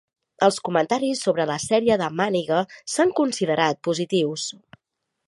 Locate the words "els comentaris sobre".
0.45-1.45